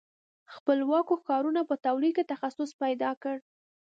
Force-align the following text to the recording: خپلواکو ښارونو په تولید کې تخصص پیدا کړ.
خپلواکو 0.55 1.13
ښارونو 1.23 1.61
په 1.69 1.75
تولید 1.85 2.13
کې 2.17 2.29
تخصص 2.33 2.69
پیدا 2.81 3.11
کړ. 3.21 3.35